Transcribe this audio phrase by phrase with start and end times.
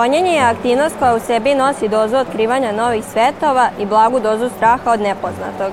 [0.00, 4.92] Ronjenje je aktivnost koja u sebi nosi dozu otkrivanja novih svetova i blagu dozu straha
[4.92, 5.72] od nepoznatog.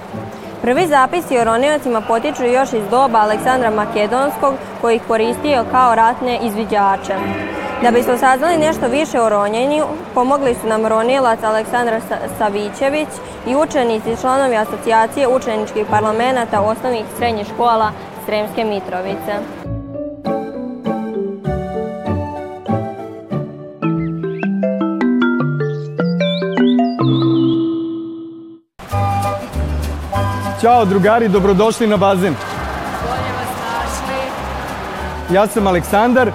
[0.61, 6.39] Prvi zapisi o roniocima potiču još iz doba Aleksandra Makedonskog koji ih koristio kao ratne
[6.43, 7.15] izviđače.
[7.84, 12.01] Da bismo saznali nešto više o ronjenju, pomogli su nam ronilac Aleksandar
[12.37, 13.09] Savićević
[13.48, 17.92] i učenici članovi asocijacije učeničkih parlamenta osnovnih i srednjih škola
[18.25, 19.57] Sremske Mitrovice.
[30.68, 32.36] Ćao drugari, dobrodošli na bazen.
[33.03, 35.36] Bolje vas našli.
[35.36, 36.31] Ja sam Aleksandar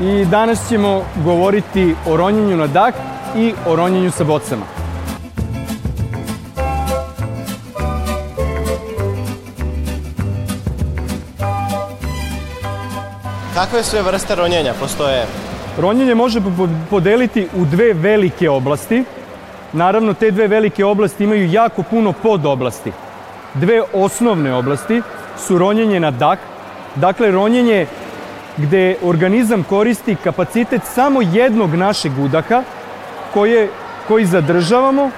[0.00, 2.94] i danas ćemo govoriti o ronjenju na dah
[3.36, 4.62] i o ronjenju sa bocama.
[13.54, 15.26] Kakve sve vrste ronjenja postoje?
[15.78, 19.04] Ronjenje može po- podeliti u dve velike oblasti.
[19.72, 22.92] Naravno, te dve velike oblasti imaju jako puno podoblasti.
[23.54, 25.02] Dve osnovne oblasti
[25.46, 26.38] su ronjenje na dah,
[26.96, 27.86] dakle ronjenje
[28.56, 32.62] gde organizam koristi kapacitet samo jednog našeg udaha
[33.34, 33.68] koje,
[34.08, 35.10] koji zadržavamo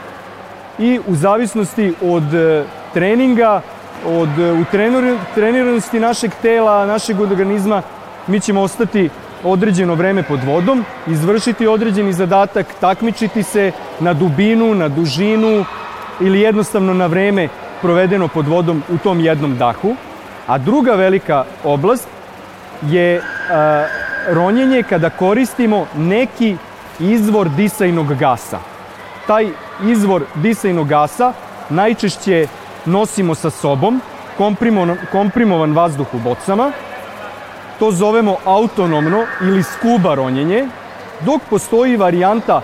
[0.78, 3.60] i u zavisnosti od e, treninga,
[4.06, 7.82] od e, u trenir- treniranosti našeg tela, našeg organizma,
[8.26, 9.10] mi ćemo ostati
[9.44, 15.64] određeno vreme pod vodom, izvršiti određeni zadatak, takmičiti se na dubinu, na dužinu
[16.20, 17.48] ili jednostavno na vreme
[17.84, 19.96] provedeno pod vodom u tom jednom dahu.
[20.46, 22.08] A druga velika oblast
[22.82, 23.84] je a,
[24.28, 26.56] ronjenje kada koristimo neki
[26.98, 28.58] izvor disajnog gasa.
[29.26, 29.48] Taj
[29.84, 31.32] izvor disajnog gasa
[31.68, 32.46] najčešće
[32.84, 34.00] nosimo sa sobom,
[34.38, 36.72] komprimovan, komprimovan vazduh u bocama,
[37.78, 40.68] to zovemo autonomno ili skuba ronjenje,
[41.20, 42.60] dok postoji varijanta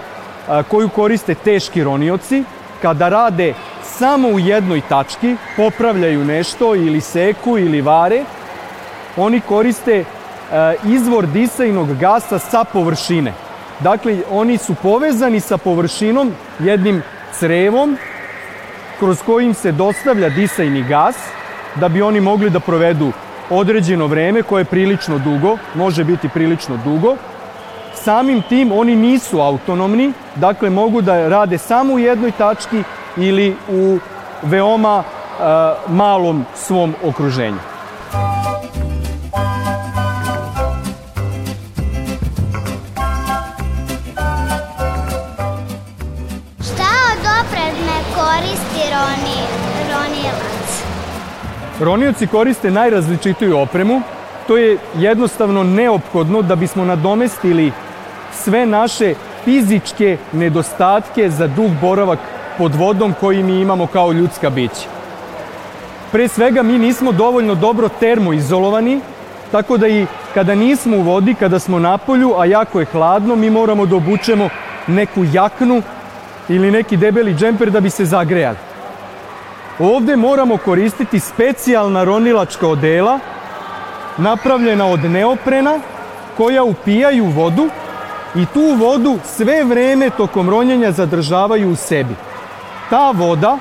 [0.48, 2.44] a, koju koriste teški ronioci,
[2.82, 3.54] kada rade
[4.00, 8.24] samo u jednoj tački, popravljaju nešto ili seku ili vare,
[9.16, 10.04] oni koriste e,
[10.84, 13.32] izvor disajnog gasa sa površine.
[13.80, 17.02] Dakle, oni su povezani sa površinom jednim
[17.38, 17.96] crevom
[18.98, 21.16] kroz kojim se dostavlja disajni gas
[21.74, 23.12] da bi oni mogli da provedu
[23.50, 27.16] određeno vreme koje je prilično dugo, može biti prilično dugo.
[27.94, 32.82] Samim tim oni nisu autonomni, dakle mogu da rade samo u jednoj tački
[33.16, 33.98] ili u
[34.43, 35.43] veoma e,
[35.88, 37.59] malom svom okruženju.
[46.60, 49.41] Šta od opreme koristi roni,
[49.92, 50.82] ronilac?
[51.81, 54.03] Ronioci koriste najrazličitiju opremu.
[54.47, 57.72] To je jednostavno neophodno da bismo nadomestili
[58.32, 62.19] sve naše fizičke nedostatke za dug boravak
[62.58, 64.88] pod vodom koji mi imamo kao ljudska bića.
[66.12, 69.00] Pre svega mi nismo dovoljno dobro termoizolovani,
[69.52, 73.36] tako da i kada nismo u vodi, kada smo na polju, a jako je hladno,
[73.36, 74.48] mi moramo da obučemo
[74.86, 75.82] neku jaknu
[76.48, 78.56] ili neki debeli džemper da bi se zagrejali.
[79.78, 83.18] Ovde moramo koristiti specijalna ronilačka odela
[84.18, 85.78] napravljena od neoprena
[86.36, 87.68] koja upijaju vodu
[88.34, 92.14] i tu vodu sve vreme tokom ronjenja zadržavaju u sebi.
[92.90, 93.58] Ta voda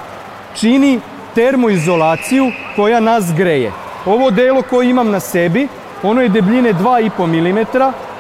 [0.55, 0.99] čini
[1.35, 3.71] termoizolaciju koja nas greje.
[4.05, 5.67] Ovo delo koje imam na sebi,
[6.03, 7.65] ono je debljine 2,5 mm,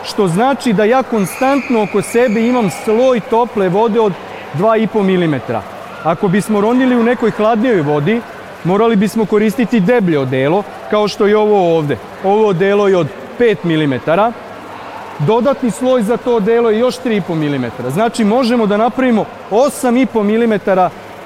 [0.03, 4.13] što znači da ja konstantno oko sebe imam sloj tople vode od
[4.57, 5.55] 2,5 mm.
[6.03, 8.21] Ako bismo ronili u nekoj hladnijoj vodi,
[8.63, 11.97] morali bismo koristiti deblje odelo, kao što je ovo ovde.
[12.23, 13.07] Ovo odelo je od
[13.39, 13.93] 5 mm.
[15.19, 17.89] Dodatni sloj za to odelo je još 3,5 mm.
[17.89, 20.79] Znači možemo da napravimo 8,5 mm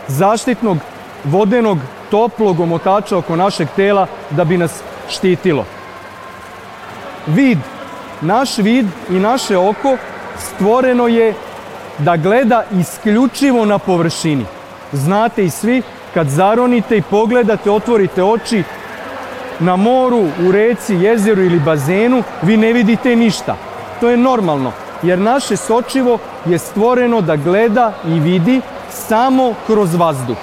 [0.07, 0.78] zaštitnog
[1.24, 1.78] vodenog
[2.12, 5.66] toplog omotača oko našeg tela da bi nas štitilo.
[7.28, 7.57] Vid,
[8.22, 9.98] naš vid i naše oko
[10.38, 11.34] stvoreno je
[11.98, 14.46] da gleda isključivo na površini.
[14.92, 15.81] Znate i svi,
[16.13, 18.63] kad zaronite i pogledate, otvorite oči,
[19.60, 23.56] na moru, u reci, jezeru ili bazenu, vi ne vidite ništa.
[24.04, 24.72] To je normalno,
[25.04, 30.38] jer naše sočivo je stvoreno da gleda i vidi samo kroz vazduh.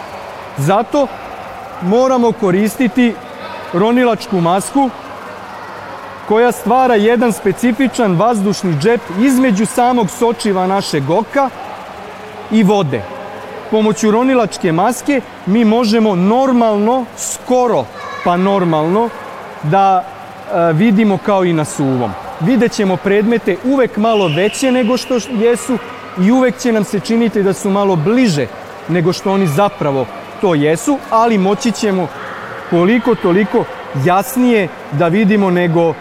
[0.57, 1.07] Zato
[1.83, 3.15] moramo koristiti
[3.73, 4.91] ronilačku masku
[6.29, 11.51] koja stvara jedan specifičan vazdušni džep između samog sočiva našeg oka
[12.51, 13.03] i vode.
[13.71, 17.85] Pomoću ronilačke maske mi možemo normalno, skoro
[18.25, 19.09] pa normalno,
[19.63, 22.30] da e, vidimo kao i na suvom.
[22.41, 25.79] Vidjet ćemo predmete uvek malo veće nego što jesu
[26.21, 28.47] i uvek će nam se činiti da su malo bliže
[28.89, 30.07] nego što oni zapravo
[30.41, 32.09] to jesu, ali moći ćemo
[32.71, 33.65] koliko toliko
[34.05, 35.95] jasnije da vidimo nego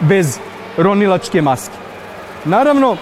[0.00, 0.38] bez
[0.76, 1.74] ronilačke maske.
[2.44, 2.96] Naravno,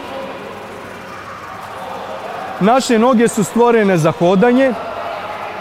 [2.61, 4.73] naše noge su stvorene za hodanje,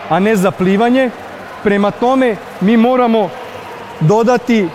[0.09, 1.09] a ne za plivanje.
[1.63, 3.29] Prema tome, mi moramo
[3.99, 4.69] dodati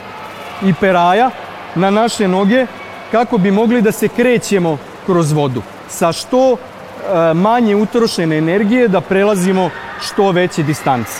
[0.63, 1.31] i peraja
[1.75, 2.67] na naše noge
[3.13, 9.01] kako bi mogli da se krećemo kroz vodu sa što e, manje utrošene energije da
[9.01, 9.71] prelazimo
[10.01, 11.13] što veće distance.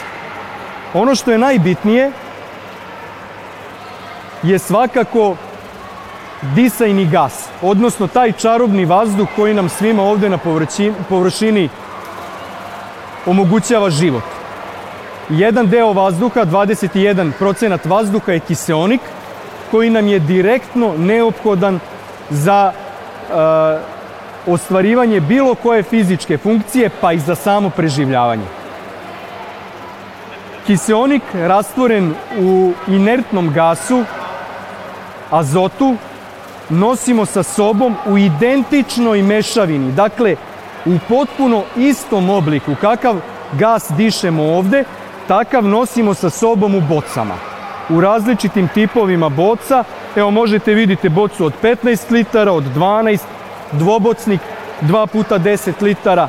[0.95, 2.11] Ono što je najbitnije
[4.43, 5.37] je svakako
[6.55, 10.39] disajni gas, odnosno taj čarobni vazduh koji nam svima ovde na
[11.09, 11.69] površini
[13.27, 14.23] omogućava život.
[15.29, 19.01] Jedan deo vazduha, 21% vazduha je kiseonik,
[19.73, 21.81] koji nam je direktno neophodan
[22.31, 23.33] za e,
[24.47, 28.45] ostvarivanje bilo koje fizičke funkcije, pa i za samo preživljavanje.
[30.67, 34.05] Kiseonik rastvoren u inertnom gasu,
[35.31, 35.97] azotu,
[36.69, 40.37] nosimo sa sobom u identičnoj mešavini, dakle
[40.87, 43.17] u potpuno istom obliku kakav
[43.53, 44.85] gas dišemo ovde,
[45.29, 47.52] takav nosimo sa sobom u bocama.
[47.89, 49.85] U različitim tipovima boca,
[50.17, 53.19] evo možete vidite bocu od 15 litara, od 12,
[53.73, 54.41] dvobocnik
[54.83, 56.29] 2 puta 10 litara,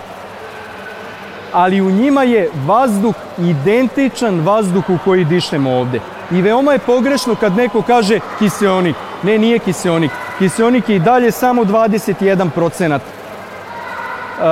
[1.53, 5.99] ali u njima je vazduh identičan vazduhu koji dišemo ovde.
[6.31, 8.95] I veoma je pogrešno kad neko kaže kiseonik.
[9.23, 10.11] Ne, nije kiseonik.
[10.39, 12.99] Kiseonik je i dalje samo 21% e,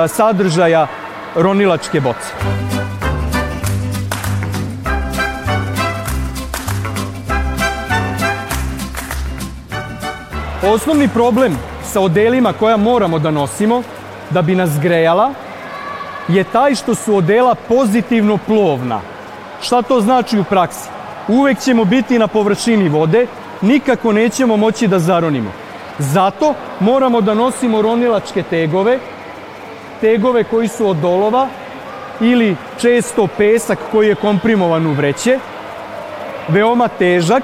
[0.08, 0.86] sadržaja
[1.34, 2.91] ronilačke boce.
[10.64, 13.82] Osnovni problem sa odelima koja moramo da nosimo
[14.30, 15.34] da bi nas grejala
[16.28, 19.00] je taj što su odela pozitivno plovna.
[19.62, 20.88] Šta to znači u praksi?
[21.28, 23.26] Uvek ćemo biti na površini vode,
[23.60, 25.50] nikako nećemo moći da zaronimo.
[25.98, 28.98] Zato moramo da nosimo ronilačke tegove,
[30.00, 31.48] tegove koji su od dolova
[32.20, 35.38] ili često pesak koji je komprimovan u vreće,
[36.48, 37.42] veoma težak,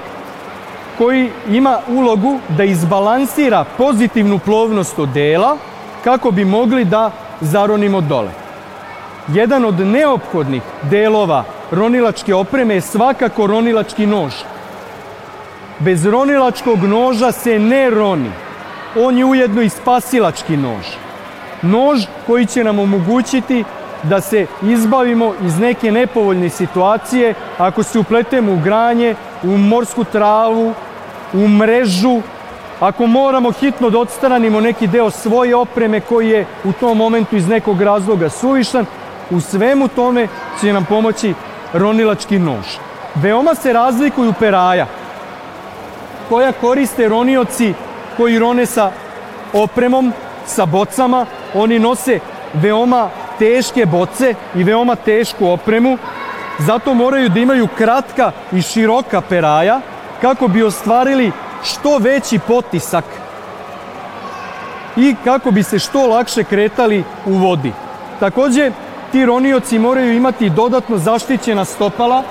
[0.99, 5.57] koji ima ulogu da izbalansira pozitivnu plovnost odela
[6.03, 7.11] kako bi mogli da
[7.41, 8.31] zaronimo dole.
[9.27, 14.33] Jedan od neophodnih delova ronilačke opreme je svakako ronilački nož.
[15.79, 18.31] Bez ronilačkog noža se ne roni.
[18.95, 20.85] On je ujedno i spasilački nož.
[21.61, 23.63] Nož koji će nam omogućiti
[24.03, 30.73] da se izbavimo iz neke nepovoljne situacije ako se upletemo u granje, u morsku travu,
[31.33, 32.21] u mrežu,
[32.79, 37.47] ako moramo hitno da odstranimo neki deo svoje opreme koji je u tom momentu iz
[37.47, 38.85] nekog razloga suvišan,
[39.29, 40.27] u svemu tome
[40.61, 41.33] će nam pomoći
[41.73, 42.65] ronilački nož.
[43.15, 44.87] Veoma se razlikuju peraja
[46.29, 47.73] koja koriste ronioci
[48.17, 48.91] koji rone sa
[49.53, 50.13] opremom,
[50.45, 51.25] sa bocama.
[51.53, 52.19] Oni nose
[52.53, 53.09] veoma
[53.39, 55.97] teške boce i veoma tešku opremu,
[56.59, 59.81] zato moraju da imaju kratka i široka peraja
[60.21, 61.31] kako bi ostvarili
[61.63, 63.05] što veći potisak
[64.97, 67.73] i kako bi se što lakše kretali u vodi.
[68.19, 68.71] Takođe,
[69.11, 72.23] ti ronioci moraju imati dodatno zaštićena stopala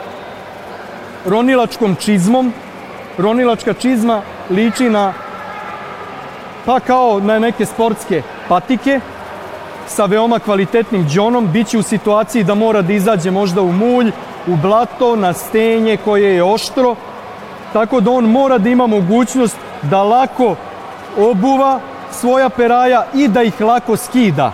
[1.26, 2.52] ronilačkom čizmom.
[3.18, 5.12] Ronilačka čizma liči na
[6.66, 9.00] pa kao na neke sportske patike
[9.86, 14.12] sa veoma kvalitetnim džonom, biće u situaciji da mora da izađe možda u mulj,
[14.46, 16.96] u blato, na stenje koje je oštro,
[17.72, 20.56] tako da on mora da ima mogućnost da lako
[21.18, 21.80] obuva
[22.12, 24.52] svoja peraja i da ih lako skida.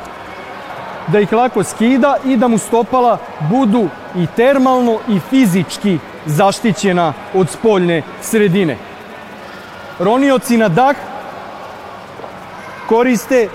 [1.07, 3.19] Da ih lako skida i da mu stopala
[3.51, 8.77] budu i termalno i fizički zaštićena od spoljne sredine.
[9.99, 10.97] Ronioci na dah
[12.89, 13.49] koriste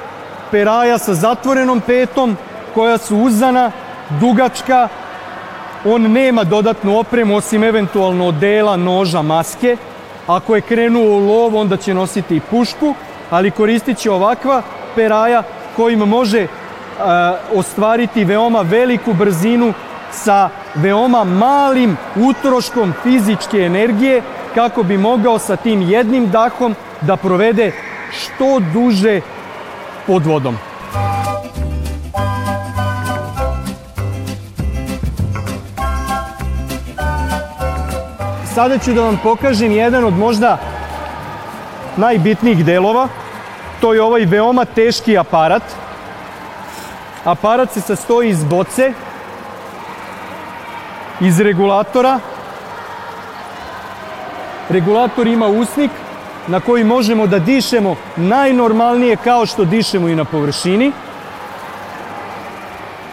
[0.51, 2.37] peraja sa zatvorenom petom
[2.73, 3.71] koja su uzana,
[4.09, 4.87] dugačka,
[5.85, 9.77] On nema dodatnu opremu osim eventualno odela, noža, maske.
[10.27, 12.93] Ako je krenuo u lov, onda će nositi i pušku,
[13.29, 14.61] ali koristit će ovakva
[14.95, 15.43] peraja
[15.75, 16.49] kojim može e,
[17.53, 19.73] ostvariti veoma veliku brzinu
[20.11, 24.21] sa veoma malim utroškom fizičke energije
[24.55, 27.71] kako bi mogao sa tim jednim dahom da provede
[28.11, 29.21] što duže
[30.07, 30.68] pod vodom.
[38.53, 40.57] Sada ću da vam pokažem jedan od možda
[41.97, 43.07] najbitnijih delova.
[43.81, 45.63] To je ovaj veoma teški aparat.
[47.23, 48.93] Aparat se sastoji iz boce,
[51.19, 52.19] iz regulatora.
[54.69, 55.91] Regulator ima usnik
[56.47, 60.91] na koji možemo da dišemo najnormalnije kao što dišemo i na površini.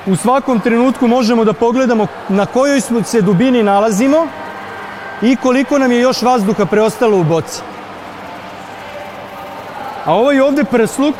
[0.06, 4.26] U svakom trenutku možemo da pogledamo na kojoj smo se dubini nalazimo
[5.22, 7.62] i koliko nam je još vazduha preostalo u boci.
[10.04, 11.14] A ovaj ovde prsluk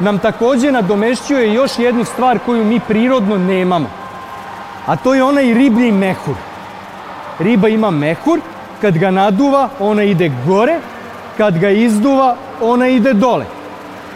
[0.00, 3.90] nam takođe nadomešćuje još jednu stvar koju mi prirodno nemamo.
[4.86, 6.34] A to je onaj riblji mehur.
[7.38, 8.40] Riba ima mehur,
[8.80, 10.78] kad ga naduva ona ide gore,
[11.36, 13.46] kad ga izduva ona ide dole.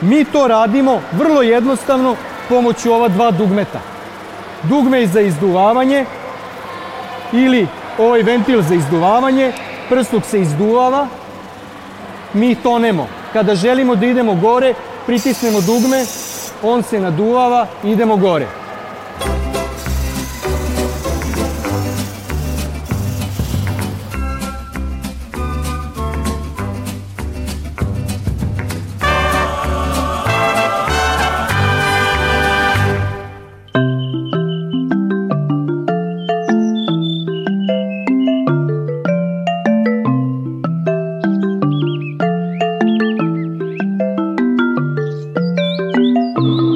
[0.00, 2.16] Mi to radimo vrlo jednostavno
[2.49, 3.80] pomoću ova dva dugmeta.
[4.62, 6.04] Dugme za izduvavanje
[7.33, 7.66] ili
[7.99, 9.52] ovaj ventil za izduvavanje,
[9.88, 11.06] prsluk se izduvava,
[12.33, 13.09] mi tonemo.
[13.33, 14.75] Kada želimo da idemo gore,
[15.06, 16.04] pritisnemo dugme,
[16.62, 18.47] on se naduvava, idemo gore.